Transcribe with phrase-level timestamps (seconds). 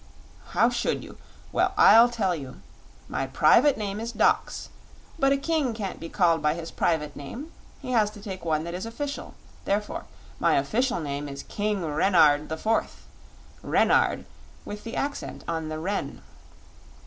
[0.53, 1.19] "How should you?
[1.51, 2.63] Well, I'll tell you.
[3.07, 4.69] My private name is Dox,
[5.19, 7.51] but a King can't be called by his private name;
[7.83, 9.35] he has to take one that is official.
[9.63, 10.05] Therefore
[10.39, 13.05] my official name is King Renard the Fourth.
[13.61, 14.25] Ren ard
[14.65, 16.23] with the accent on the 'Ren'."